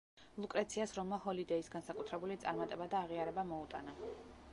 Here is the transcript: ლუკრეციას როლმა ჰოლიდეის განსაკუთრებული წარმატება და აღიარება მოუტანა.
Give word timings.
ლუკრეციას 0.43 0.93
როლმა 0.99 1.19
ჰოლიდეის 1.25 1.69
განსაკუთრებული 1.75 2.37
წარმატება 2.45 2.87
და 2.95 3.03
აღიარება 3.09 3.45
მოუტანა. 3.51 3.95